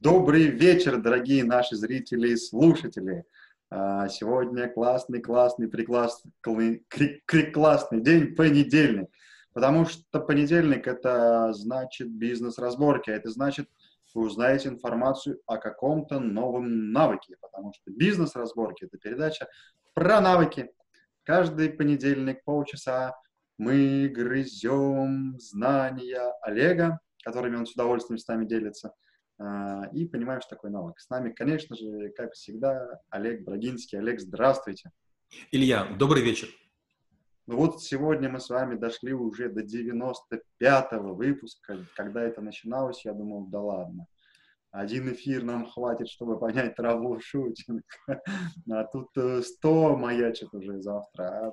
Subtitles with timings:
[0.00, 3.24] Добрый вечер, дорогие наши зрители и слушатели.
[3.70, 6.32] А, сегодня классный, классный, преклассный,
[7.54, 9.08] классный день, понедельник.
[9.54, 13.70] Потому что понедельник– это значит бизнес-разборки, это значит,
[14.12, 19.48] вы узнаете информацию о каком-то новом навыке, потому что бизнес-разборки– это передача
[19.94, 20.68] про навыки.
[21.22, 23.16] Каждый понедельник полчаса
[23.56, 29.05] мы грызем знания Олега, которыми он с удовольствием с нами делится– а,
[29.38, 30.98] и понимаем, что такое навык.
[30.98, 33.98] С нами, конечно же, как всегда, Олег Брагинский.
[33.98, 34.90] Олег, здравствуйте.
[35.50, 36.48] Илья, добрый вечер.
[37.46, 41.86] Ну вот сегодня мы с вами дошли уже до 95-го выпуска.
[41.94, 44.06] Когда это начиналось, я думал, да ладно.
[44.72, 47.84] Один эфир нам хватит, чтобы понять травл-шутинг.
[48.70, 51.24] А тут 100 э, маячит уже завтра.
[51.24, 51.52] А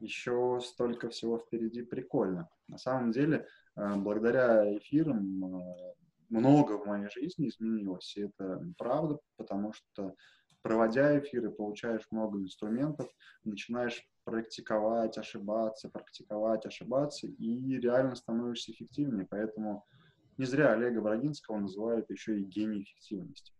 [0.00, 1.82] еще столько всего впереди.
[1.82, 2.48] Прикольно.
[2.66, 5.94] На самом деле, э, благодаря эфирам э,
[6.30, 10.14] много в моей жизни изменилось, и это правда, потому что
[10.62, 13.08] проводя эфиры, получаешь много инструментов,
[13.44, 19.26] начинаешь практиковать, ошибаться, практиковать, ошибаться, и реально становишься эффективнее.
[19.28, 19.84] Поэтому
[20.36, 23.52] не зря Олега Брагинского называют еще и гений эффективности.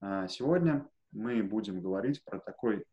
[0.00, 2.84] А, сегодня мы будем говорить про такой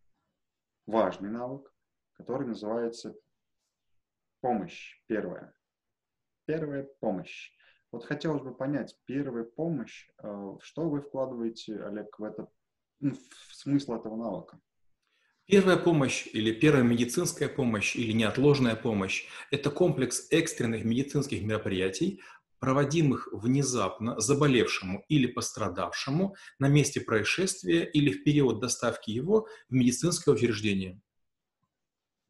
[0.85, 1.71] важный навык,
[2.13, 3.15] который называется
[4.41, 5.53] помощь первая.
[6.45, 7.51] Первая помощь.
[7.91, 12.47] Вот хотелось бы понять, первая помощь, э, что вы вкладываете, Олег, в это,
[12.99, 14.59] ну, в смысл этого навыка?
[15.45, 22.21] Первая помощь или первая медицинская помощь или неотложная помощь– это комплекс экстренных медицинских мероприятий,
[22.59, 30.31] проводимых внезапно заболевшему или пострадавшему на месте происшествия или в период доставки его в медицинское
[30.31, 31.01] учреждение.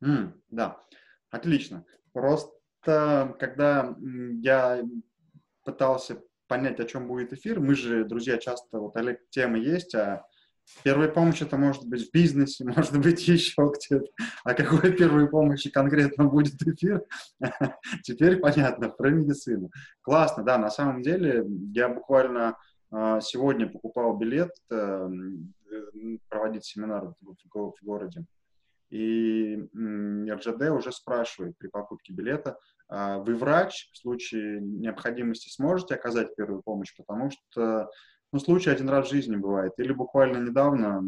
[0.02, 0.82] Mm, да,
[1.30, 1.86] отлично.
[2.14, 4.82] Просто когда я
[5.72, 7.60] пытался понять, о чем будет эфир.
[7.60, 10.26] Мы же, друзья, часто, вот, Олег, темы есть, а
[10.84, 14.08] первая помощь это может быть в бизнесе, может быть еще где-то.
[14.44, 17.06] А какой первой помощи конкретно будет эфир?
[18.04, 19.70] Теперь понятно, про медицину.
[20.02, 22.58] Классно, да, на самом деле я буквально
[22.92, 25.10] а, сегодня покупал билет э,
[26.30, 28.26] проводить семинар в городе.
[28.90, 32.58] И РЖД уже спрашивает при покупке билета,
[32.88, 37.90] а, вы врач, в случае необходимости сможете оказать первую помощь, потому что
[38.32, 39.74] ну, случай один раз в жизни бывает.
[39.78, 41.04] Или буквально недавно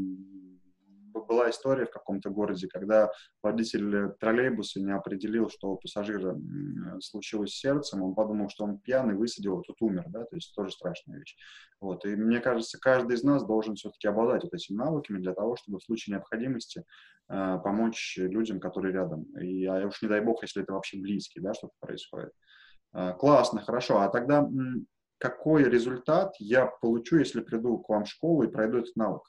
[1.19, 3.11] была история в каком-то городе, когда
[3.43, 6.37] водитель троллейбуса не определил, что у пассажира
[6.99, 10.53] случилось с сердцем, он подумал, что он пьяный, высадил, а тут умер, да, то есть
[10.55, 11.35] тоже страшная вещь.
[11.79, 15.55] Вот, и мне кажется, каждый из нас должен все-таки обладать вот этими навыками для того,
[15.55, 16.83] чтобы в случае необходимости
[17.29, 19.23] э, помочь людям, которые рядом.
[19.39, 22.31] И а уж не дай бог, если это вообще близкий, да, что-то происходит.
[22.93, 23.99] Э, классно, хорошо.
[23.99, 24.47] А тогда
[25.17, 29.23] какой результат я получу, если приду к вам в школу и пройду этот навык?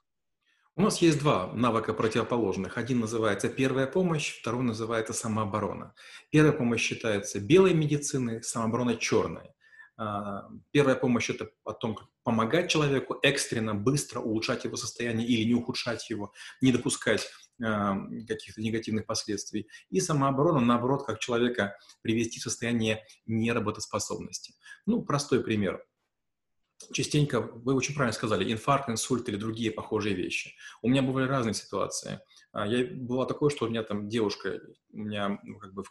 [0.74, 2.78] У нас есть два навыка противоположных.
[2.78, 5.94] Один называется первая помощь, второй называется самооборона.
[6.30, 9.50] Первая помощь считается белой медициной, самооборона черной.
[9.98, 15.46] А, первая помощь– это о том, как помогать человеку экстренно, быстро улучшать его состояние или
[15.46, 17.28] не ухудшать его, не допускать
[17.62, 19.68] а, каких-то негативных последствий.
[19.90, 24.54] И самооборона, наоборот, как человека привести в состояние неработоспособности.
[24.86, 25.84] Ну, простой пример–
[26.92, 30.54] частенько, вы очень правильно сказали, инфаркт, инсульт или другие похожие вещи.
[30.82, 32.20] У меня бывали разные ситуации.
[32.52, 34.60] А, я, было такое, что у меня там девушка,
[34.92, 35.84] у меня ну, как бы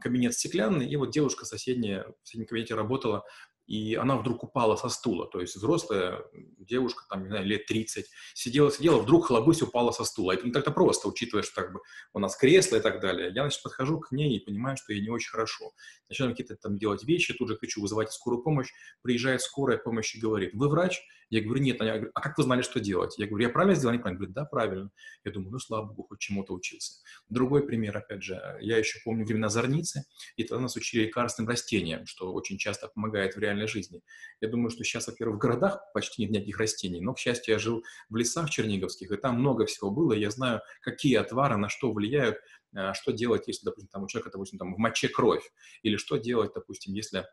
[0.00, 3.24] кабинет стеклянный, и вот девушка соседняя в соседнем кабинете работала,
[3.70, 6.24] и она вдруг упала со стула, то есть взрослая
[6.58, 8.04] девушка, там, не знаю, лет 30,
[8.34, 10.32] сидела, сидела, вдруг хлобысь упала со стула.
[10.32, 11.80] Это не так-то просто, учитывая, что как бы
[12.12, 13.28] у нас кресло и так далее.
[13.32, 15.70] Я, значит, подхожу к ней и понимаю, что ей не очень хорошо.
[16.08, 18.72] Начинаю какие-то там делать вещи, тут же кричу вызывать скорую помощь,
[19.02, 21.00] приезжает скорая помощь и говорит, вы врач?
[21.30, 21.80] Я говорю, нет.
[21.80, 23.16] Она а как вы знали, что делать?
[23.16, 24.18] Я говорю, я правильно сделал, не правильно?
[24.18, 24.90] Говорит, да, правильно.
[25.24, 27.02] Я думаю, ну, слава богу, хоть чему-то учился.
[27.28, 30.04] Другой пример, опять же, я еще помню времена зорницы,
[30.34, 34.02] и тогда нас учили лекарственным растениям, что очень часто помогает в реальной жизни.
[34.40, 37.58] Я думаю, что сейчас, во-первых, в городах почти нет никаких растений, но, к счастью, я
[37.58, 41.92] жил в лесах черниговских, и там много всего было, я знаю, какие отвары на что
[41.92, 42.38] влияют,
[42.74, 45.50] а, что делать, если, допустим, там у человека, допустим, там в моче кровь,
[45.82, 47.26] или что делать, допустим, если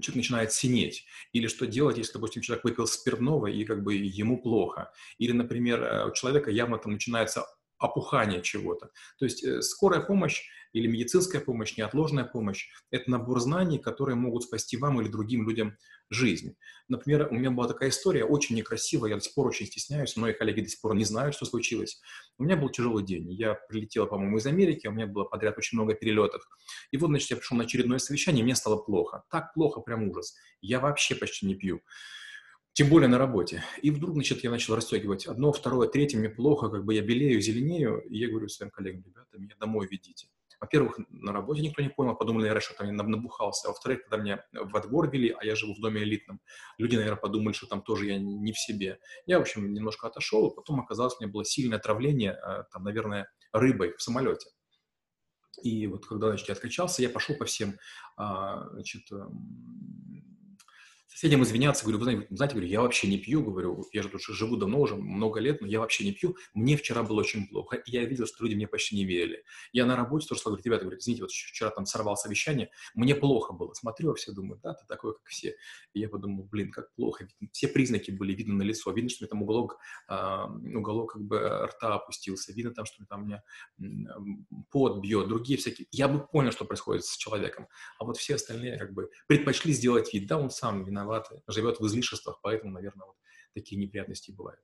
[0.00, 1.06] человек начинает синеть.
[1.32, 4.92] Или что делать, если, допустим, человек выпил спиртного и как бы ему плохо.
[5.18, 7.46] Или, например, э, у человека явно там начинается
[7.78, 8.90] опухание чего-то.
[9.18, 10.42] То есть э, скорая помощь
[10.72, 15.76] или медицинская помощь, неотложная помощь– это набор знаний, которые могут спасти вам или другим людям
[16.10, 16.56] жизнь.
[16.88, 20.32] Например, у меня была такая история, очень некрасивая, я до сих пор очень стесняюсь, мои
[20.32, 22.00] коллеги до сих пор не знают, что случилось.
[22.38, 25.78] У меня был тяжелый день, я прилетела, по-моему, из Америки, у меня было подряд очень
[25.78, 26.46] много перелетов.
[26.90, 29.24] И вот, значит, я пришел на очередное совещание, и мне стало плохо.
[29.30, 30.36] Так плохо, прям ужас.
[30.60, 31.80] Я вообще почти не пью.
[32.76, 33.64] Тем более на работе.
[33.80, 37.40] И вдруг, значит, я начал расстегивать одно, второе, третье, мне плохо, как бы я белею,
[37.40, 40.28] зеленею, и я говорю своим коллегам, ребята, меня домой ведите.
[40.60, 43.68] Во-первых, на работе никто не понял, подумали, наверное, что там я набухался.
[43.68, 46.38] А во-вторых, когда меня во двор вели, а я живу в доме элитном,
[46.76, 48.98] люди, наверное, подумали, что там тоже я не в себе.
[49.24, 53.26] Я, в общем, немножко отошел, потом оказалось, у меня было сильное отравление, э, там, наверное,
[53.52, 54.50] рыбой в самолете.
[55.62, 57.78] И вот когда, значит, я откачался, я пошел по всем,
[58.18, 60.35] а, значит, эм,
[61.16, 64.20] соседям извиняться, говорю, вы знаете, знаете, говорю, я вообще не пью, говорю, я же тут
[64.20, 67.76] живу давно уже, много лет, но я вообще не пью, мне вчера было очень плохо,
[67.76, 69.42] и я видел, что люди мне почти не верили.
[69.72, 73.54] Я на работе тоже сказал, ребята, говорю, извините, вот вчера там сорвал совещание, мне плохо
[73.54, 75.56] было, смотрю, а все думают, да, ты такой, как все.
[75.94, 79.24] И я подумал, блин, как плохо, все признаки были видны на лицо, видно, что у
[79.24, 79.78] меня там уголок,
[80.10, 83.42] э, уголок как бы рта опустился, видно там, что там у меня
[84.70, 88.76] пот бьет, другие всякие, я бы понял, что происходит с человеком, а вот все остальные
[88.76, 93.06] как бы предпочли сделать вид, да, он сам виноват, виноват, живет в излишествах, поэтому, наверное,
[93.06, 93.16] вот
[93.54, 94.60] такие неприятности бывают.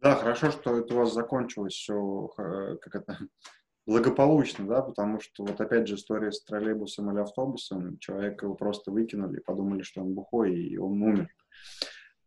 [0.00, 3.18] Да, хорошо, что это у вас закончилось все, э, как это,
[3.86, 8.90] благополучно, да, потому что вот опять же история с троллейбусом или автобусом, человека его просто
[8.90, 11.28] выкинули, подумали, что он бухой, и он умер.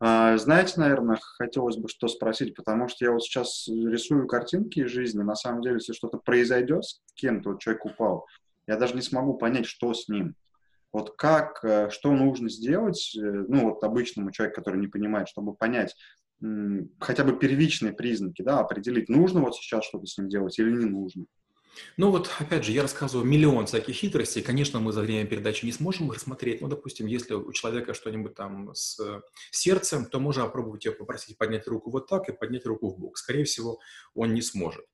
[0.02, 4.90] А, знаете, наверное, хотелось бы что спросить, потому что я вот сейчас рисую картинки из
[4.90, 8.26] жизни, на самом деле, если что-то произойдет с кем-то, вот человек упал,
[8.66, 10.36] я даже не смогу понять, что с ним.
[10.92, 15.54] Вот как, э, что нужно сделать, э, ну вот обычному человеку, который не понимает, чтобы
[15.54, 15.96] понять
[17.00, 20.86] хотя бы первичные признаки, да, определить, нужно вот сейчас что-то с ним делать или не
[20.86, 21.26] нужно.
[21.98, 24.42] Ну вот, опять же, я рассказываю миллион всяких хитростей.
[24.42, 26.62] Конечно, мы за время передачи не сможем их рассмотреть.
[26.62, 29.00] Ну, допустим, если у человека что-нибудь там с
[29.52, 33.18] сердцем, то можно попробовать его попросить поднять руку вот так и поднять руку в бок.
[33.18, 33.80] Скорее всего,
[34.14, 34.86] он не сможет.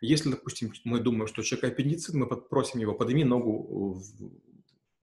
[0.00, 4.00] Если, допустим, мы думаем, что у человека аппендицит, мы попросим его подними ногу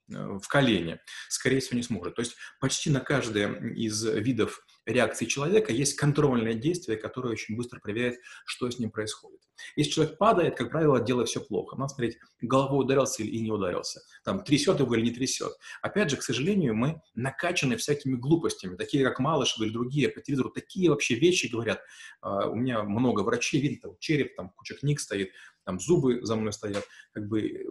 [0.08, 1.00] в Э, в колени,
[1.30, 2.16] скорее всего, не сможет.
[2.16, 7.80] То есть почти на каждое из видов реакции человека есть контрольное действие, которое очень быстро
[7.80, 9.40] проверяет, что с ним происходит.
[9.76, 11.76] Если человек падает, как правило, дело все плохо.
[11.78, 14.02] Надо смотреть, головой ударился или не ударился.
[14.24, 15.54] Там, трясет его или не трясет.
[15.82, 20.52] Опять же, к сожалению, мы накачаны всякими глупостями, такие как Малышев или другие по телевизору.
[20.52, 21.82] Такие вообще вещи говорят.
[22.24, 25.32] Uh, у меня много врачей, видно, там череп, там куча книг стоит
[25.68, 26.86] там зубы за мной стоят.
[27.12, 27.66] Как бы, э,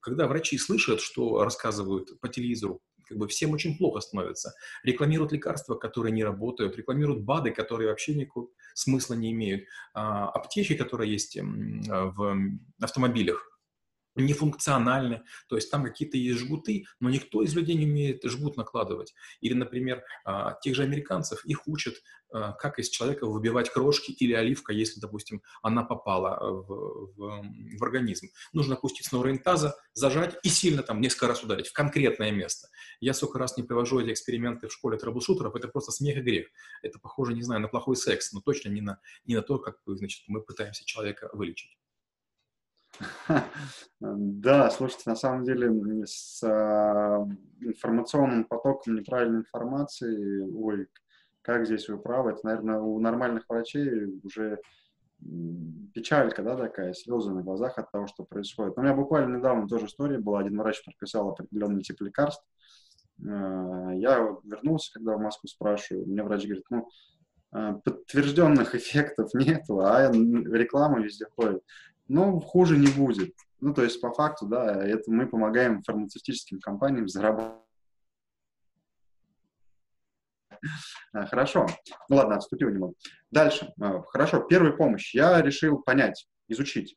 [0.00, 4.54] когда врачи слышат, что рассказывают по телевизору, как бы всем очень плохо становится.
[4.84, 9.64] Рекламируют лекарства, которые не работают, рекламируют БАДы, которые вообще никакого смысла не имеют.
[9.92, 13.49] А, аптечки, которые есть в автомобилях,
[14.16, 19.14] нефункциональны, то есть там какие-то есть жгуты, но никто из людей не умеет жгут накладывать.
[19.40, 21.94] Или, например, а, тех же американцев, их учат,
[22.32, 27.82] а, как из человека выбивать крошки или оливка, если, допустим, она попала в, в, в
[27.82, 28.28] организм.
[28.52, 32.68] Нужно пустить с таза, зажать и сильно там несколько раз ударить в конкретное место.
[33.00, 36.46] Я сколько раз не привожу эти эксперименты в школе трэблшутеров, это просто смех и грех.
[36.82, 39.76] Это похоже, не знаю, на плохой секс, но точно не на, не на то, как
[39.86, 41.79] значит, мы пытаемся человека вылечить.
[44.00, 45.70] Да, слушайте, на самом деле
[46.06, 47.26] с а,
[47.60, 50.88] информационным потоком неправильной информации, ой,
[51.42, 54.60] как здесь вы правы, это, наверное, у нормальных врачей уже
[55.92, 58.78] печалька, да, такая, слезы на глазах от того, что происходит.
[58.78, 62.44] у меня буквально недавно тоже история была, один врач прописал определенный тип лекарств,
[63.22, 66.88] а, я вернулся, когда в Москву спрашиваю, мне врач говорит, ну,
[67.52, 71.62] а, подтвержденных эффектов нету, а реклама везде ходит
[72.10, 73.34] но хуже не будет.
[73.60, 77.62] Ну, то есть, по факту, да, это мы помогаем фармацевтическим компаниям зарабатывать.
[81.12, 81.66] А, хорошо.
[82.08, 82.94] Ну ладно, отступил немного.
[83.30, 83.72] Дальше.
[83.80, 85.14] А, хорошо, первая помощь.
[85.14, 86.96] Я решил понять, изучить,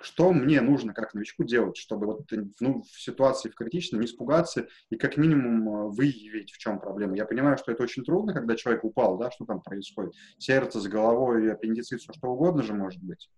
[0.00, 4.68] что мне нужно как новичку делать, чтобы вот, ну, в ситуации в критичной не испугаться
[4.90, 7.16] и как минимум а, выявить, в чем проблема.
[7.16, 10.14] Я понимаю, что это очень трудно, когда человек упал, да, что там происходит.
[10.38, 13.28] Сердце с головой, аппендицит, все что угодно же может быть.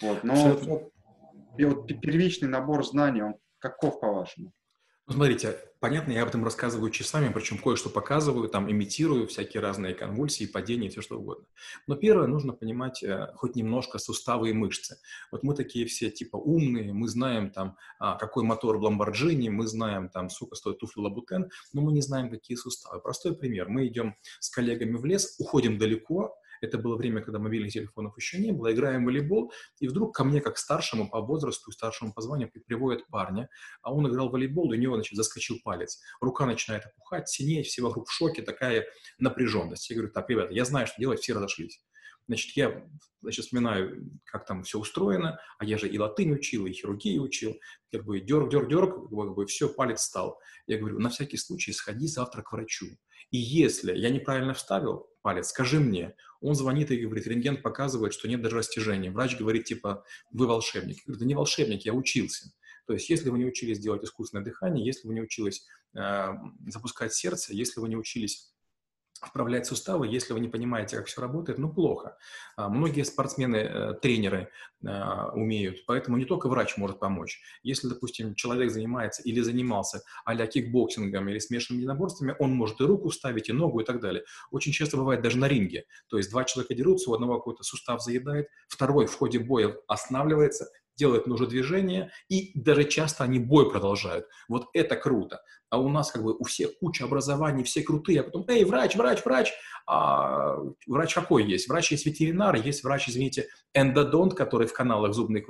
[0.00, 0.90] Вот, но
[1.58, 4.52] и вот первичный набор знаний, он каков, по-вашему?
[5.08, 9.94] Ну, смотрите, понятно, я об этом рассказываю часами, причем кое-что показываю, там имитирую всякие разные
[9.94, 11.46] конвульсии, падения, все что угодно.
[11.86, 14.98] Но первое, нужно понимать э, хоть немножко суставы и мышцы.
[15.30, 19.68] Вот мы такие все типа умные, мы знаем там, а, какой мотор в Ламборджини, мы
[19.68, 23.00] знаем там, сколько стоит туфли Лабутен, но мы не знаем, какие суставы.
[23.00, 23.68] Простой пример.
[23.68, 28.38] Мы идем с коллегами в лес, уходим далеко, Это было время, когда мобильных телефонов еще
[28.38, 28.72] не было.
[28.72, 33.06] Играем в волейбол, и вдруг ко мне, как старшему по возрасту, старшему по званию, приводят
[33.08, 33.48] парня,
[33.82, 36.00] а он играл в волейбол, у него, значит, заскочил палец.
[36.20, 38.86] Рука начинает опухать, синеть, все вокруг в шоке, такая
[39.18, 39.88] напряженность.
[39.90, 41.80] Я говорю, так, ребята, я знаю, что делать, все разошлись.
[42.28, 42.84] Значит, я
[43.22, 47.58] значит, вспоминаю, как там все устроено, а я же и латынь учил, и хирургию учил,
[47.92, 50.40] как бы дерг, дерг, дерг, как бы все, палец стал.
[50.66, 52.86] Я говорю, на всякий случай сходи завтра к врачу.
[53.30, 56.14] И если я неправильно вставил палец, скажи мне.
[56.40, 59.10] Он звонит и говорит, рентген показывает, что нет даже растяжения.
[59.10, 60.98] Врач говорит, типа, вы волшебник.
[60.98, 62.52] Я говорю, да не волшебник, я учился.
[62.86, 65.66] То есть, если вы не учились делать искусственное дыхание, если вы не учились
[65.96, 66.28] э,
[66.68, 68.52] запускать сердце, если вы не учились
[69.26, 72.16] вправлять суставы, если вы не понимаете, как все работает, ну, плохо.
[72.56, 74.50] А, многие спортсмены, э, тренеры
[74.86, 77.40] а, умеют, поэтому не только врач может помочь.
[77.62, 83.10] Если, допустим, человек занимается или занимался а кикбоксингом или смешанными единоборствами, он может и руку
[83.10, 84.24] ставить, и ногу, и так далее.
[84.50, 85.84] Очень часто бывает даже на ринге.
[86.08, 90.68] То есть два человека дерутся, у одного какой-то сустав заедает, второй в ходе боя останавливается,
[90.96, 94.26] делает нужное движение, и даже часто они бой продолжают.
[94.48, 95.42] Вот это круто.
[95.70, 98.94] А у нас как бы у всех куча образований, все крутые, а потом, эй, врач,
[98.96, 99.52] врач, врач,
[99.88, 100.56] а
[100.86, 101.68] врач какой есть?
[101.68, 105.46] Врач есть ветеринар, есть врач, извините, эндодонт, который в каналах зубных,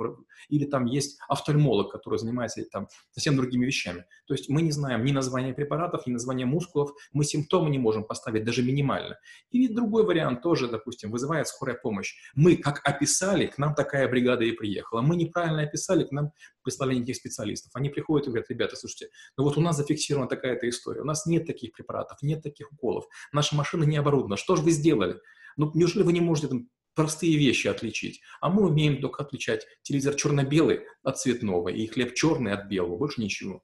[0.49, 4.05] или там есть офтальмолог, который занимается там совсем другими вещами.
[4.27, 8.03] То есть мы не знаем ни названия препаратов, ни названия мускулов, мы симптомы не можем
[8.03, 9.17] поставить даже минимально.
[9.49, 12.15] И другой вариант тоже, допустим, вызывает скорая помощь.
[12.35, 15.01] Мы как описали, к нам такая бригада и приехала.
[15.01, 16.31] Мы неправильно описали, к нам
[16.67, 17.71] прислали никаких специалистов.
[17.75, 21.25] Они приходят и говорят, ребята, слушайте, ну вот у нас зафиксирована такая-то история, у нас
[21.25, 25.19] нет таких препаратов, нет таких уколов, наша машина не оборудована, что же вы сделали?
[25.55, 28.21] Ну, неужели вы не можете там простые вещи отличить.
[28.41, 33.21] А мы умеем только отличать телевизор черно-белый от цветного и хлеб черный от белого, больше
[33.21, 33.63] ничего.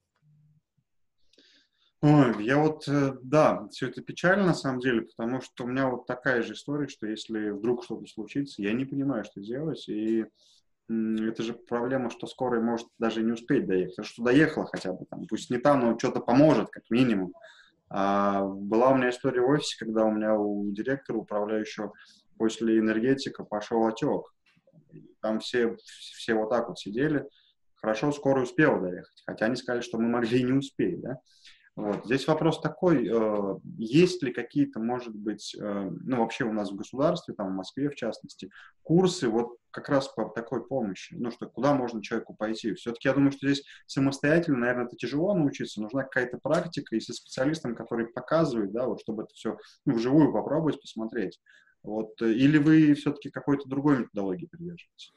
[2.02, 5.90] Ой, я вот, э, да, все это печально на самом деле, потому что у меня
[5.90, 10.26] вот такая же история, что если вдруг что-то случится, я не понимаю, что делать, и
[11.30, 14.00] это же проблема, что скорая может даже не успеть доехать.
[14.00, 17.34] А что доехала хотя бы там, пусть не там, но что-то поможет, как минимум.
[17.90, 21.94] А, была у меня история в офисе, когда у меня у директора, управляющего
[22.38, 24.34] после энергетика, пошел отек.
[25.22, 27.28] Там все, все вот так вот сидели.
[27.76, 29.24] Хорошо, скорая успела доехать.
[29.26, 31.18] Хотя они сказали, что мы могли и не успеть, да.
[31.76, 32.06] Вот.
[32.06, 36.76] Здесь вопрос такой, э, есть ли какие-то, может быть, э, ну, вообще у нас в
[36.76, 38.52] государстве, там, в Москве, в частности,
[38.84, 42.76] курсы вот как раз по такой помощи, ну, что куда можно человеку пойти.
[42.76, 47.12] Все-таки я думаю, что здесь самостоятельно, наверное, это тяжело научиться, нужна какая-то практика, и со
[47.12, 51.40] специалистом, который показывает, да, вот, чтобы это все ну, вживую попробовать, посмотреть.
[51.82, 52.22] Вот.
[52.22, 55.12] Или вы все-таки какой-то другой методологии придерживаетесь?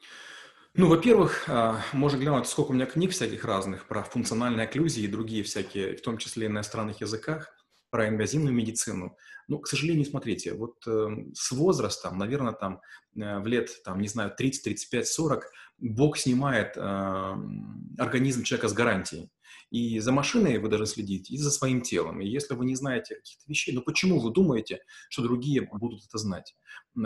[0.79, 5.07] Ну, во-первых, а, можно глянуть, сколько у меня книг всяких разных про функциональные окклюзии и
[5.07, 7.51] другие всякие, в том числе и на иностранных языках,
[7.89, 9.17] про инвазивную медицину.
[9.47, 12.81] Ну, к сожалению, смотрите, вот э, с возрастом, наверное, там
[13.15, 17.35] э, в лет, там, не знаю, 30, 35, 40, Бог снимает э,
[17.97, 19.31] организм человека с гарантией.
[19.69, 22.21] И за машиной вы должны следить, и за своим телом.
[22.21, 26.17] И если вы не знаете каких-то вещей, ну почему вы думаете, что другие будут это
[26.17, 26.55] знать?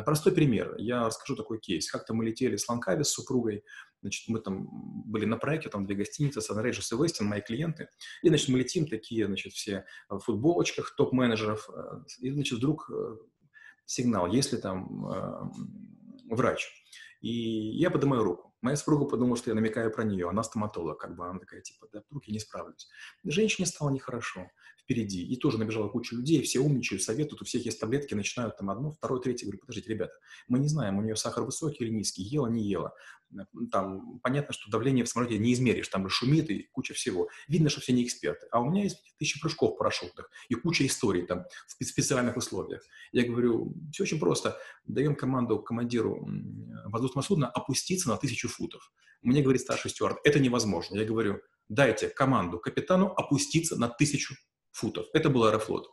[0.06, 0.76] Простой пример.
[0.78, 1.90] Я расскажу такой кейс.
[1.90, 3.64] Как-то мы летели с Ланкави с супругой,
[4.02, 4.68] значит, мы там
[5.06, 7.90] были на проекте, там две гостиницы, Рейджес и Вестин, мои клиенты.
[8.24, 11.70] И, значит, мы летим такие, значит, все в футболочках топ-менеджеров.
[11.70, 13.18] Э, и, значит, вдруг э,
[13.86, 16.68] сигнал, если там э, врач.
[17.22, 17.30] И
[17.78, 18.51] я поднимаю руку.
[18.62, 20.30] Моя супруга подумала, что я намекаю про нее.
[20.30, 22.90] Она стоматолог, как бы она такая, типа, да, вдруг я не справлюсь.
[23.24, 24.52] Женщине стало нехорошо
[24.84, 25.26] впереди.
[25.26, 28.92] И тоже набежала куча людей, все умничают, советуют, у всех есть таблетки, начинают там одно,
[28.92, 29.46] второе, третье.
[29.46, 30.14] Говорю, подождите, ребята,
[30.48, 32.94] мы не знаем, у нее сахар высокий или низкий, ела, не ела.
[33.72, 37.30] Там понятно, что давление в самолете не измеришь, там шумит и куча всего.
[37.48, 38.48] Видно, что все не эксперты.
[38.52, 42.84] А у меня есть тысячи прыжков парашютных и куча историй там в специальных условиях.
[43.12, 44.58] Я говорю, все очень просто.
[44.86, 46.28] Даем команду командиру
[46.86, 48.92] воздушного судна опуститься на тысячу футов.
[49.22, 50.98] Мне говорит старший стюард, это невозможно.
[50.98, 54.36] Я говорю, дайте команду капитану опуститься на тысячу
[54.72, 55.08] футов.
[55.14, 55.90] Это был аэрофлот.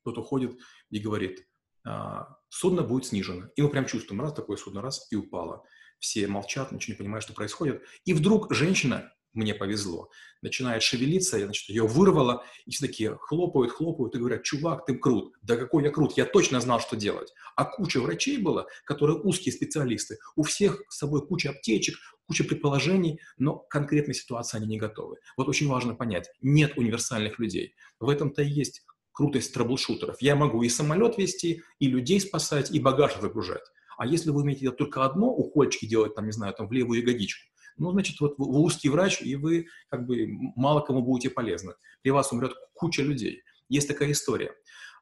[0.00, 0.58] Кто-то уходит
[0.90, 1.46] и говорит,
[1.84, 3.48] «А, судно будет снижено.
[3.56, 5.64] И мы прям чувствуем, раз такое судно, раз, и упало.
[5.98, 7.82] Все молчат, ничего не понимают, что происходит.
[8.04, 10.10] И вдруг женщина, мне повезло,
[10.42, 14.94] начинает шевелиться, я, значит, ее вырвало, и все такие хлопают, хлопают и говорят, чувак, ты
[14.96, 15.34] крут.
[15.42, 17.32] Да какой я крут, я точно знал, что делать.
[17.56, 20.18] А куча врачей было, которые узкие специалисты.
[20.36, 25.16] У всех с собой куча аптечек, куча предположений, но к конкретной ситуации они не готовы.
[25.36, 27.74] Вот очень важно понять, нет универсальных людей.
[28.00, 30.20] В этом-то и есть крутость трэблшутеров.
[30.20, 33.64] Я могу и самолет вести, и людей спасать, и багаж загружать.
[33.96, 37.00] А если вы умеете делать только одно, укольчики делать, там, не знаю, там, в левую
[37.00, 41.74] ягодичку, ну, значит, вот вы узкий врач, и вы как бы мало кому будете полезны.
[42.02, 43.42] При вас умрет куча людей.
[43.68, 44.52] Есть такая история.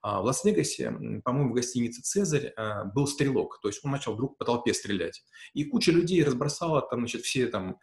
[0.02, 0.92] А в Лас-Вегасе,
[1.24, 5.24] по-моему, в гостинице «Цезарь» а, был стрелок, то есть он начал вдруг по толпе стрелять.
[5.52, 7.78] И куча людей разбросала там, значит, все там,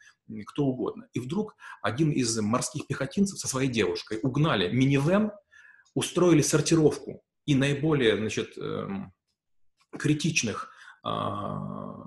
[0.48, 1.08] кто угодно.
[1.14, 5.32] И вдруг один из морских пехотинцев со своей девушкой угнали минивэн,
[5.96, 9.12] устроили сортировку и наиболее, значит, эм,
[10.00, 10.72] критичных
[11.04, 12.06] а,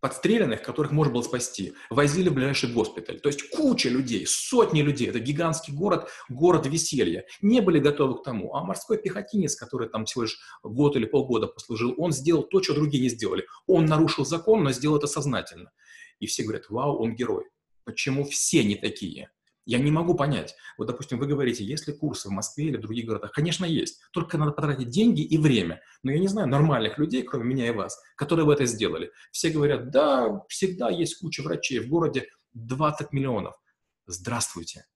[0.00, 3.20] подстреленных, которых можно было спасти, возили в ближайший госпиталь.
[3.20, 8.22] То есть куча людей, сотни людей, это гигантский город, город веселья, не были готовы к
[8.22, 8.54] тому.
[8.54, 12.74] А морской пехотинец, который там всего лишь год или полгода послужил, он сделал то, что
[12.74, 13.46] другие не сделали.
[13.66, 15.70] Он нарушил закон, но сделал это сознательно.
[16.20, 17.44] И все говорят, вау, он герой.
[17.84, 19.30] Почему все не такие?
[19.66, 20.54] Я не могу понять.
[20.78, 23.32] Вот, допустим, вы говорите, есть ли курсы в Москве или в других городах?
[23.32, 24.00] Конечно, есть.
[24.12, 25.82] Только надо потратить деньги и время.
[26.04, 29.10] Но я не знаю нормальных людей, кроме меня и вас, которые бы это сделали.
[29.32, 31.80] Все говорят, да, всегда есть куча врачей.
[31.80, 33.56] В городе 20 миллионов.
[34.06, 34.86] Здравствуйте.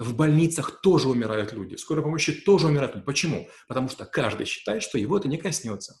[0.00, 1.76] В больницах тоже умирают люди.
[1.76, 3.06] В скорой помощи тоже умирают люди.
[3.06, 3.48] Почему?
[3.68, 6.00] Потому что каждый считает, что его это не коснется.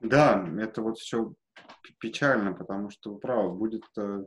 [0.00, 1.34] Да, это вот все
[1.98, 4.24] печально, потому что, право, будет э,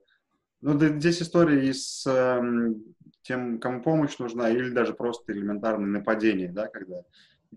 [0.61, 2.41] ну, здесь история и с э,
[3.23, 7.03] тем, кому помощь нужна, или даже просто элементарное нападение, да, когда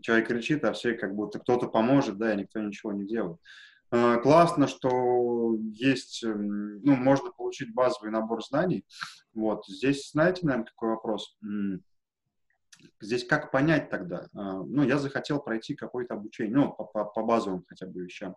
[0.01, 3.39] человек кричит, а все как будто кто-то поможет, да, и никто ничего не делает.
[3.91, 8.85] Э, классно, что есть, э, ну, можно получить базовый набор знаний.
[9.35, 11.37] Вот, здесь, знаете, наверное, какой вопрос?
[13.01, 14.25] Здесь как понять тогда?
[14.35, 18.37] Э, ну, я захотел пройти какое-то обучение, ну, по, по, по базовым хотя бы вещам.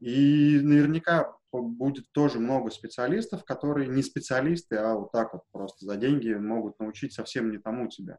[0.00, 5.96] И наверняка будет тоже много специалистов, которые не специалисты, а вот так вот просто за
[5.96, 8.18] деньги могут научить совсем не тому тебя.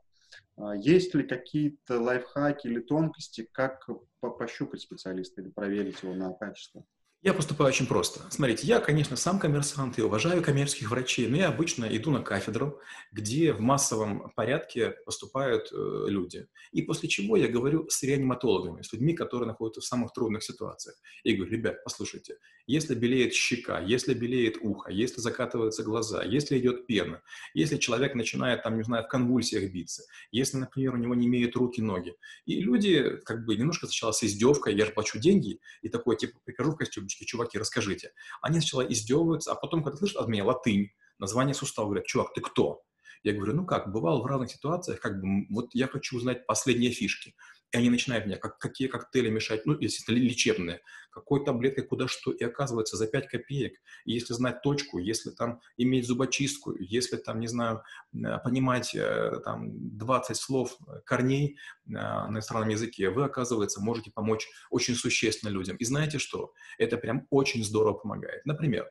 [0.57, 3.87] А есть ли какие-то лайфхаки или тонкости, как
[4.19, 6.85] пощупать специалиста или проверить его на качество?
[7.21, 8.21] Я поступаю очень просто.
[8.29, 12.79] Смотрите, я, конечно, сам коммерсант и уважаю коммерческих врачей, но я обычно иду на кафедру,
[13.11, 16.47] где в массовом порядке поступают э, люди.
[16.71, 20.95] И после чего я говорю с реаниматологами, с людьми, которые находятся в самых трудных ситуациях.
[21.25, 26.87] И говорю, ребят, послушайте, если белеет щека, если белеет ухо, если закатываются глаза, если идет
[26.87, 27.21] пена,
[27.53, 31.57] если человек начинает, там, не знаю, в конвульсиях биться, если, например, у него не имеют
[31.57, 32.15] руки, ноги.
[32.45, 36.39] И люди, как бы, немножко сначала с издевкой, я же плачу деньги, и такой, типа,
[36.45, 38.11] прихожу в костюм, русские чуваки, расскажите.
[38.41, 42.41] Они сначала издевываются, а потом, когда слышат от меня латынь, название сустава, говорят, чувак, ты
[42.41, 42.81] кто?
[43.23, 46.91] Я говорю, ну как, бывал в разных ситуациях, как бы, вот я хочу узнать последние
[46.91, 47.35] фишки.
[47.71, 52.31] И они начинают меня, как, какие коктейли мешать, ну, естественно, лечебные, какой таблеткой куда что.
[52.31, 57.47] И оказывается, за 5 копеек, если знать точку, если там иметь зубочистку, если там, не
[57.47, 64.11] знаю, э, понимать э, там 20 слов э, корней на иностранном языке, вы, оказывается, можете
[64.11, 65.77] помочь очень существенно людям.
[65.77, 66.53] И знаете что?
[66.79, 68.45] Это прям очень здорово помогает.
[68.45, 68.89] Например,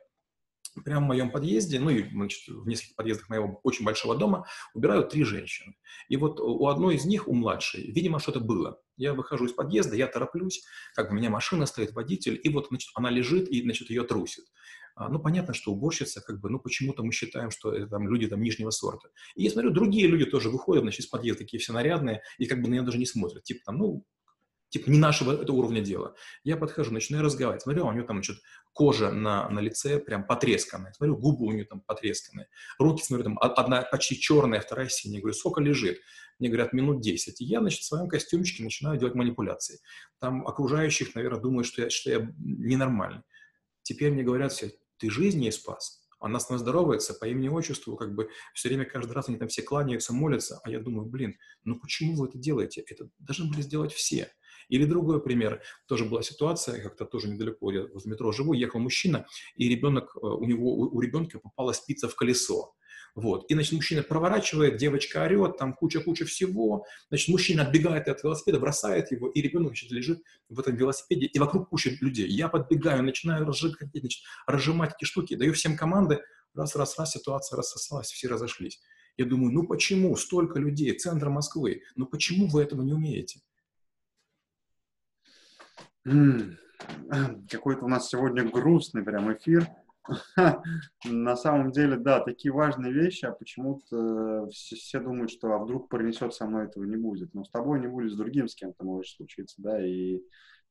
[0.83, 5.09] прямо в моем подъезде, ну и значит, в нескольких подъездах моего очень большого дома, убирают
[5.09, 5.75] три женщины.
[6.07, 8.81] И вот у одной из них, у младшей, видимо, что-то было.
[8.97, 10.63] Я выхожу из подъезда, я тороплюсь,
[10.93, 14.03] как бы у меня машина стоит, водитель, и вот, значит, она лежит, и, значит, ее
[14.03, 14.45] трусит.
[14.95, 18.27] А, ну, понятно, что уборщица, как бы, ну, почему-то мы считаем, что это там люди
[18.27, 19.07] там нижнего сорта.
[19.35, 22.61] И я смотрю, другие люди тоже выходят, значит, из подъезда, такие все нарядные, и как
[22.61, 23.43] бы на нее даже не смотрят.
[23.43, 24.05] Типа там, ну,
[24.69, 26.15] типа не нашего это уровня дела.
[26.43, 28.37] Я подхожу, начинаю разговаривать, смотрю, а у нее там, значит,
[28.73, 33.39] кожа на, на лице прям потресканная, смотрю, губы у нее там потресканные, руки, смотрю, там
[33.39, 35.99] одна почти черная, вторая синяя, говорю, сколько лежит?
[36.39, 37.41] Мне говорят, минут 10.
[37.41, 39.79] И я, значит, в своем костюмчике начинаю делать манипуляции.
[40.19, 43.23] Там окружающих, наверное, думают, что я, что я ненормальный.
[43.81, 45.99] Теперь мне говорят все, ты жизнь ей спас.
[46.19, 49.61] Она с нами здоровается по имени-отчеству, как бы все время, каждый раз они там все
[49.61, 52.83] кланяются, молятся, а я думаю, блин, ну почему вы это делаете?
[52.87, 54.31] Это должны были сделать все.
[54.69, 55.61] Или другой пример.
[55.87, 60.19] Тоже была ситуация, как-то тоже недалеко, я в метро живу, ехал мужчина, и ребенок, э,
[60.25, 62.75] у него, у, у ребенка попала спица в колесо.
[63.15, 63.49] Вот.
[63.49, 66.85] И, значит, мужчина проворачивает, девочка орет, там куча-куча всего.
[67.09, 71.39] Значит, мужчина отбегает от велосипеда, бросает его, и ребенок, значит, лежит в этом велосипеде, и
[71.39, 72.27] вокруг куча людей.
[72.29, 76.21] Я подбегаю, начинаю разжигать, значит, разжимать эти штуки, даю всем команды,
[76.53, 78.79] раз-раз-раз, ситуация рассосалась, все разошлись.
[79.17, 83.41] Я думаю, ну почему столько людей, центр Москвы, ну почему вы этого не умеете?
[86.03, 89.67] Какой-то у нас сегодня грустный прям эфир.
[91.05, 95.89] На самом деле, да, такие важные вещи, а почему-то все, все думают, что а вдруг
[95.89, 97.33] принесет со мной этого не будет.
[97.33, 100.21] Но с тобой не будет, с другим с кем-то может случиться, да, и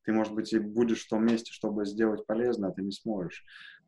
[0.04, 3.44] ты, может быть, и будешь в том месте, чтобы сделать полезно, а ты не сможешь.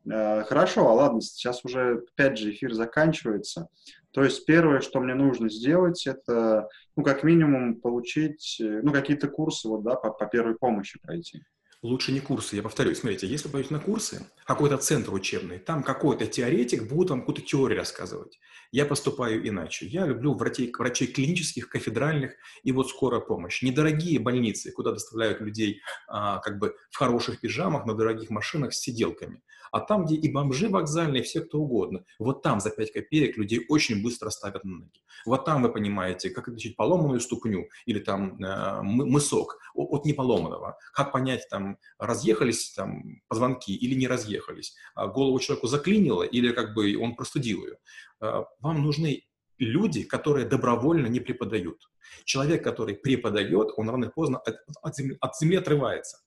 [0.09, 3.67] Э, хорошо, а ладно, сейчас уже, опять же, эфир заканчивается.
[4.11, 9.27] То есть первое, что мне нужно сделать, это, ну, как минимум, получить, э, ну, какие-то
[9.27, 11.43] курсы, вот, да, по, по первой помощи пройти.
[11.83, 12.99] Лучше не курсы, я повторюсь.
[12.99, 17.41] Смотрите, если вы пойдете на курсы, какой-то центр учебный, там какой-то теоретик будет вам какую-то
[17.41, 18.39] теорию рассказывать.
[18.71, 19.87] Я поступаю иначе.
[19.87, 23.63] Я люблю врачей, врачей клинических, кафедральных и вот скорая помощь.
[23.63, 28.79] Недорогие больницы, куда доставляют людей а, как бы в хороших пижамах, на дорогих машинах с
[28.79, 29.41] сиделками.
[29.71, 33.65] А там, где и бомжи вокзальные, все кто угодно, вот там за 5 копеек людей
[33.69, 35.01] очень быстро ставят на ноги.
[35.25, 40.77] Вот там вы понимаете, как отличить поломанную ступню или там э, мысок от неполоманного.
[40.93, 44.75] Как понять, там, разъехались там позвонки или не разъехались.
[44.93, 47.77] А голову человеку заклинило или как бы он простудил ее.
[48.21, 49.23] Э, вам нужны
[49.57, 51.89] люди, которые добровольно не преподают.
[52.25, 56.17] Человек, который преподает, он рано или поздно от, от, земли, от земли отрывается.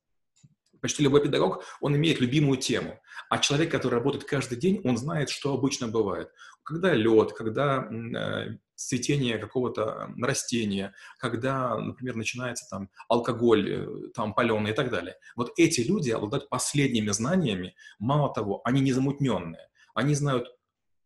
[0.84, 3.00] Почти любой педагог, он имеет любимую тему.
[3.30, 6.28] А человек, который работает каждый день, он знает, что обычно бывает.
[6.62, 14.72] Когда лед, когда э, цветение какого-то растения, когда, например, начинается там алкоголь, э, там паленый
[14.72, 15.16] и так далее.
[15.36, 17.74] Вот эти люди обладают последними знаниями.
[17.98, 19.70] Мало того, они незамутненные.
[19.94, 20.48] Они знают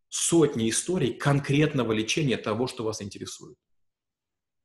[0.08, 3.56] сотни историй конкретного лечения того, что вас интересует.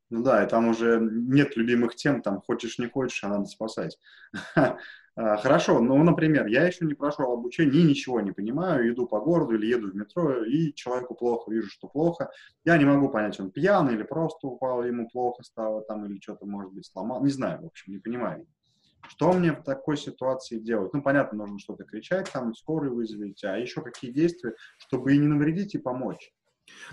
[0.10, 3.98] Ну да, и там уже нет любимых тем, там хочешь не хочешь, а надо спасать.
[5.16, 9.54] А, хорошо, ну, например, я еще не прошел обучение, ничего не понимаю, иду по городу
[9.54, 12.32] или еду в метро, и человеку плохо, вижу, что плохо.
[12.66, 16.48] Я не могу понять, он пьяный или просто упал, ему плохо стало там, или что-то,
[16.48, 17.24] может быть, сломал.
[17.24, 18.48] Не знаю, в общем, не понимаю.
[19.08, 20.94] Что мне в такой ситуации делать?
[20.94, 25.28] Ну, понятно, нужно что-то кричать, там, скорую вызвать, а еще какие действия, чтобы и не
[25.28, 26.34] навредить, и помочь.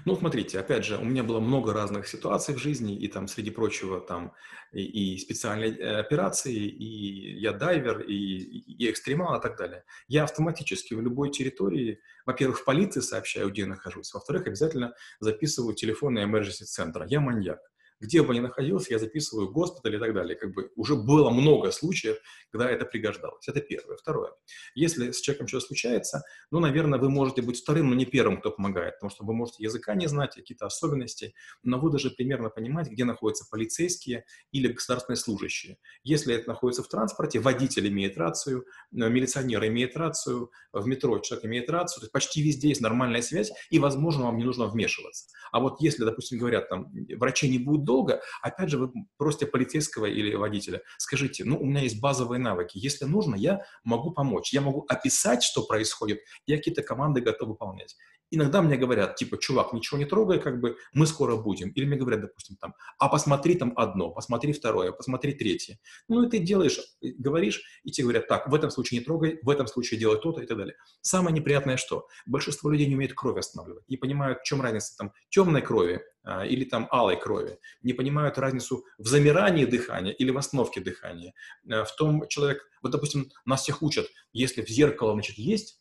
[0.04, 3.50] Ну, смотрите, опять же, у меня было много разных ситуаций в жизни, и там, среди
[3.50, 4.32] прочего, там
[4.72, 9.84] и, и специальные э, операции, и я дайвер, и, и экстремал, и так далее.
[10.08, 15.74] Я автоматически в любой территории, во-первых, в полиции сообщаю, где я нахожусь, во-вторых, обязательно записываю
[15.74, 17.06] телефонный emergency центра.
[17.06, 17.60] Я маньяк
[18.00, 20.36] где бы ни находился, я записываю госпиталь и так далее.
[20.36, 22.18] Как бы уже было много случаев,
[22.50, 23.46] когда это пригождалось.
[23.46, 23.96] Это первое.
[23.96, 24.32] Второе.
[24.74, 28.50] Если с человеком что-то случается, ну, наверное, вы можете быть вторым, но не первым, кто
[28.50, 32.90] помогает, потому что вы можете языка не знать, какие-то особенности, но вы даже примерно понимаете,
[32.90, 35.78] где находятся полицейские или государственные служащие.
[36.02, 41.44] Если это находится в транспорте, водитель имеет рацию, э, милиционер имеет рацию, в метро человек
[41.44, 45.26] имеет рацию, то есть почти везде есть нормальная связь, и, возможно, вам не нужно вмешиваться.
[45.52, 50.06] А вот если, допустим, говорят, там, врачи не будут долго, опять же, вы просите полицейского
[50.06, 54.60] или водителя, скажите, ну, у меня есть базовые навыки, если нужно, я могу помочь, я
[54.60, 57.96] могу описать, что происходит, я какие-то команды готов выполнять.
[58.30, 61.70] Иногда мне говорят, типа, чувак, ничего не трогай, как бы, мы скоро будем.
[61.70, 65.78] Или мне говорят, допустим, там, а посмотри там одно, посмотри второе, посмотри третье.
[66.08, 69.50] Ну, и ты делаешь, говоришь, и тебе говорят, так, в этом случае не трогай, в
[69.50, 70.76] этом случае делай то-то и так далее.
[71.00, 72.06] Самое неприятное что?
[72.26, 76.44] Большинство людей не умеет кровь останавливать, не понимают, в чем разница там темной крови а,
[76.44, 81.34] или там алой крови, не понимают разницу в замирании дыхания или в остановке дыхания.
[81.68, 85.80] А, в том человек, вот, допустим, нас всех учат, если в зеркало, значит, есть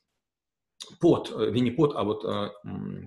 [1.00, 2.52] пот, э, не пот, а вот э,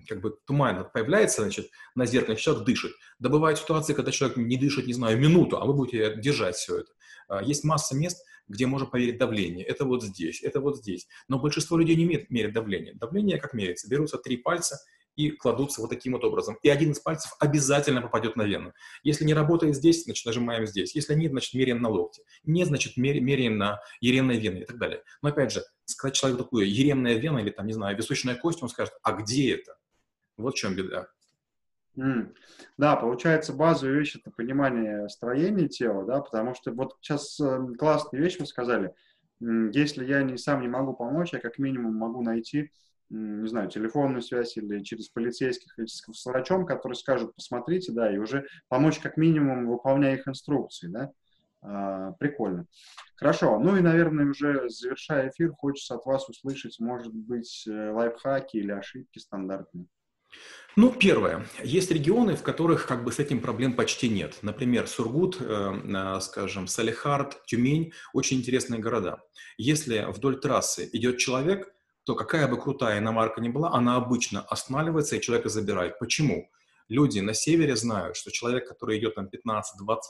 [0.09, 2.93] как бы туман появляется, значит, на зеркале, человек дышит.
[3.19, 6.79] Да бывают ситуации, когда человек не дышит, не знаю, минуту, а вы будете держать все
[6.79, 6.93] это.
[7.29, 9.65] А, есть масса мест, где можно померить давление.
[9.65, 11.07] Это вот здесь, это вот здесь.
[11.29, 12.95] Но большинство людей не мерить давление.
[12.95, 13.89] Давление как меряется?
[13.89, 14.79] Берутся три пальца
[15.17, 16.57] и кладутся вот таким вот образом.
[16.63, 18.73] И один из пальцев обязательно попадет на вену.
[19.03, 20.95] Если не работает здесь, значит, нажимаем здесь.
[20.95, 22.23] Если нет, значит, меряем на локте.
[22.45, 25.03] Нет, значит, меряем на еремной вены и так далее.
[25.21, 28.69] Но опять же, сказать человеку такую еремная вена или там, не знаю, височная кость, он
[28.69, 29.77] скажет, а где это?
[30.37, 31.09] Вот в чем беда.
[31.97, 32.35] Mm.
[32.79, 38.25] Да, получается, базовая вещь– это понимание строения тела, да, потому что вот сейчас э, классную
[38.25, 38.95] вещь вы сказали.
[39.41, 42.71] Если я не, сам не могу помочь, я как минимум могу найти
[43.13, 48.19] не знаю, телефонную связь или через полицейских, или с врачом, который скажет, посмотрите, да, и
[48.19, 51.11] уже помочь как минимум, выполняя их инструкции, да.
[51.61, 52.67] А, прикольно.
[53.17, 53.59] Хорошо.
[53.59, 58.73] Ну и, наверное, уже завершая эфир, хочется от вас услышать, может быть, э, лайфхаки или
[58.73, 59.87] ошибки стандартные.
[60.75, 61.47] Ну, первое.
[61.63, 64.39] Есть регионы, в которых как бы с этим проблем почти нет.
[64.41, 69.21] Например, Сургут, э скажем, Салихард, Тюмень– очень интересные города.
[69.59, 71.73] Если вдоль трассы идет человек,
[72.05, 75.99] то какая бы крутая иномарка ни была, она обычно останавливается и человека забирает.
[75.99, 76.49] Почему?
[76.89, 79.63] Люди на севере знают, что человек, который идет там 15-20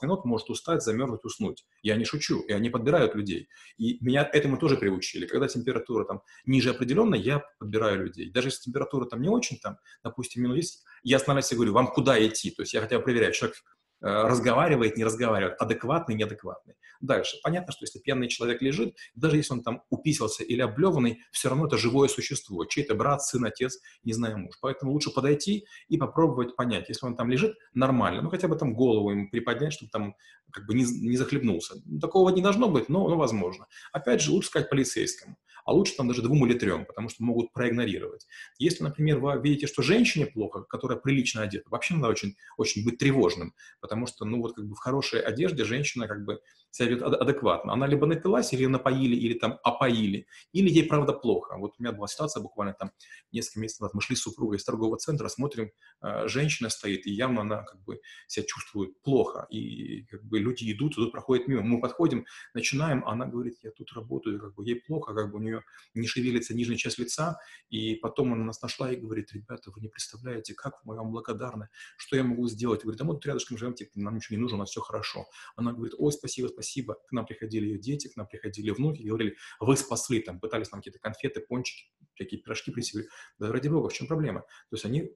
[0.03, 1.65] минут, может устать, замерзнуть, уснуть.
[1.83, 3.49] Я не шучу, и они подбирают людей.
[3.77, 5.27] И меня этому тоже приучили.
[5.27, 8.31] Когда температура там ниже определенной, я подбираю людей.
[8.31, 11.87] Даже если температура там не очень, там, допустим, минус 10, я останавливаюсь и говорю, вам
[11.89, 12.51] куда идти?
[12.51, 13.63] То есть я хотя бы проверяю, человек
[14.03, 16.75] разговаривает, не разговаривает, адекватный, неадекватный.
[17.01, 17.37] Дальше.
[17.43, 21.67] Понятно, что если пьяный человек лежит, даже если он там уписался или облеванный, все равно
[21.67, 24.59] это живое существо, чей-то брат, сын, отец, не знаю, муж.
[24.61, 28.75] Поэтому лучше подойти и попробовать понять, если он там лежит, нормально, ну хотя бы там
[28.75, 30.15] голову ему приподнять, чтобы там
[30.51, 31.75] как бы не, не захлебнулся.
[32.01, 33.67] Такого не должно быть, но, но возможно.
[33.93, 37.53] Опять же, лучше сказать полицейскому а лучше там даже двум или трем, потому что могут
[37.53, 38.27] проигнорировать.
[38.59, 42.99] Если, например, вы видите, что женщине плохо, которая прилично одета, вообще надо очень, очень быть
[42.99, 46.41] тревожным, потому что, ну, вот как бы в хорошей одежде женщина как бы
[46.73, 47.73] себя ведет адекватно.
[47.73, 51.57] Она либо напилась, или напоили, или там опоили, или ей, правда, плохо.
[51.59, 52.93] Вот у меня была ситуация буквально там
[53.31, 53.95] несколько месяцев назад.
[53.95, 57.81] Мы шли с супругой из торгового центра, смотрим, э, женщина стоит, и явно она как
[57.85, 59.47] бы себя чувствует плохо.
[59.51, 61.63] И как бы люди идут, идут, проходят мимо.
[61.63, 65.43] Мы подходим, начинаем, она говорит, я тут работаю, как бы ей плохо, как бы у
[65.43, 65.63] нее
[65.95, 67.39] не шевелится нижняя часть лица.
[67.69, 71.69] И потом она нас нашла и говорит, ребята, вы не представляете, как мы вам благодарны,
[71.99, 72.83] что я могу сделать.
[72.83, 75.27] Говорит, а мы тут рядышком живем, типа, нам ничего не нужно, у нас все хорошо.
[75.55, 76.97] Она говорит, ой, спасибо, спасибо спасибо.
[77.09, 80.81] К нам приходили ее дети, к нам приходили внуки, говорили, вы спасли, там, пытались нам
[80.81, 83.05] какие-то конфеты, пончики, всякие пирожки принесли.
[83.39, 84.41] Да ради бога, в чем проблема?
[84.41, 85.11] То есть они,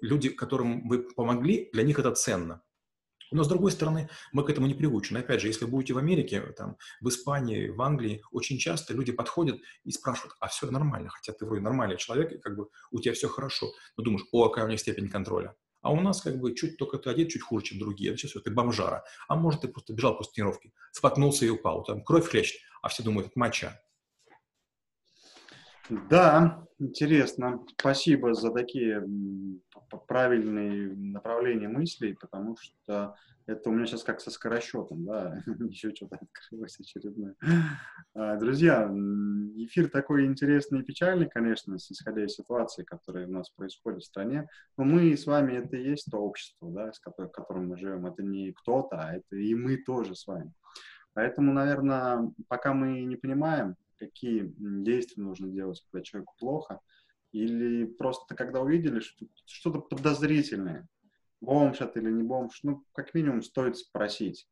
[0.00, 2.62] люди, которым вы помогли, для них это ценно.
[3.32, 5.18] Но, с другой стороны, мы к этому не приучены.
[5.18, 9.58] Опять же, если будете в Америке, там, в Испании, в Англии, очень часто люди подходят
[9.84, 13.14] и спрашивают, а все нормально, хотя ты вроде нормальный человек, и как бы у тебя
[13.14, 13.72] все хорошо.
[13.96, 15.56] Но думаешь, о, какая у них степень контроля.
[15.82, 18.16] А у нас как бы чуть только ты одет чуть хуже, чем другие.
[18.16, 19.04] Сейчас ты бомжара.
[19.28, 21.82] А может, ты просто бежал после тренировки, споткнулся и упал.
[21.84, 23.80] Там кровь хлещет, а все думают, это моча.
[25.88, 27.64] Да, интересно.
[27.78, 29.04] Спасибо за такие
[30.06, 33.14] правильные направления мыслей, потому что
[33.46, 37.34] это у меня сейчас как со скоросчетом, да, еще что-то открылось очередное.
[38.14, 38.88] А, друзья,
[39.56, 44.48] эфир такой интересный и печальный, конечно, исходя из ситуации, которая у нас происходит в стране,
[44.76, 48.22] но мы с вами, это и есть то общество, да, с которым, мы живем, это
[48.22, 50.52] не кто-то, а это и мы тоже с вами.
[51.14, 56.80] Поэтому, наверное, пока мы не понимаем, какие действия нужно делать, когда человеку плохо,
[57.32, 60.88] или просто когда увидели что что-то подозрительное,
[61.40, 64.48] бомж это или не бомж, ну, как минимум стоит спросить.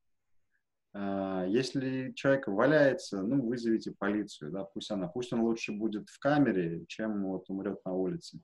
[0.93, 6.19] А, если человек валяется, ну, вызовите полицию, да, пусть она, пусть он лучше будет в
[6.19, 8.41] камере, чем вот умрет на улице.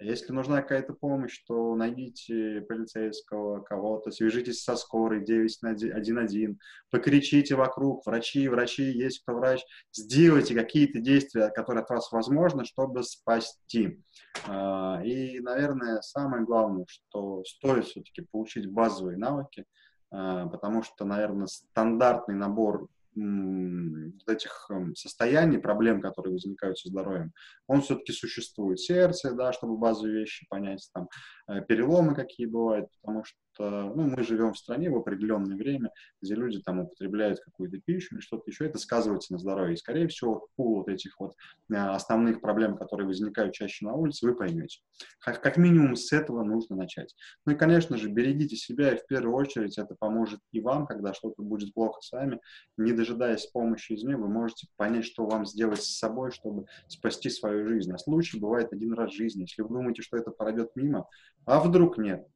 [0.00, 6.58] Если нужна какая-то помощь, то найдите полицейского, кого-то, свяжитесь со скорой 911,
[6.90, 9.62] покричите вокруг, врачи, врачи, есть кто врач,
[9.94, 14.02] сделайте какие-то действия, которые от вас возможны, чтобы спасти.
[14.46, 19.64] А, и, наверное, самое главное, что стоит все-таки получить базовые навыки,
[20.10, 27.32] а, потому что, наверное, стандартный набор этих эм, состояний, проблем, которые возникают со здоровьем,
[27.66, 28.78] он все-таки существует.
[28.78, 31.08] Сердце, да, чтобы базовые вещи понять, там,
[31.48, 35.90] э, переломы какие бывают, потому что ну, мы живем в стране в определенное время,
[36.20, 39.74] где люди там употребляют какую-то пищу или что-то еще, это сказывается на здоровье.
[39.74, 41.34] И, скорее всего, пул вот этих вот
[41.70, 44.80] э, основных проблем, которые возникают чаще на улице, вы поймете.
[45.20, 47.14] Как, как минимум с этого нужно начать.
[47.44, 51.14] Ну и, конечно же, берегите себя, и в первую очередь это поможет и вам, когда
[51.14, 52.40] что-то будет плохо с вами.
[52.76, 57.30] Не дожидаясь помощи из нее, вы можете понять, что вам сделать с собой, чтобы спасти
[57.30, 57.92] свою жизнь.
[57.92, 59.42] А случай бывает один раз в жизни.
[59.42, 61.08] Если вы думаете, что это пройдет мимо,
[61.44, 62.26] а вдруг нет,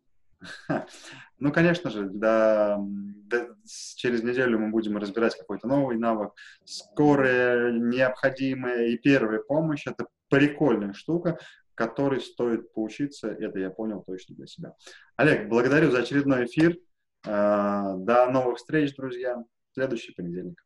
[1.39, 3.49] ну, конечно же, да, да,
[3.97, 6.33] через неделю мы будем разбирать какой-то новый навык.
[6.65, 11.39] Скорая, необходимая и первая помощь— это прикольная штука,
[11.75, 13.29] которой стоит поучиться.
[13.29, 14.75] Это я понял точно для себя.
[15.17, 16.79] Олег, благодарю за очередной эфир.
[17.27, 19.43] А, до новых встреч, друзья.
[19.73, 20.65] Следующий понедельник.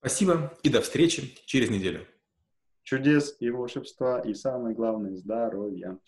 [0.00, 2.06] Спасибо и до встречи через неделю.
[2.82, 5.98] Чудес и волшебства, и самое главное, здоровья.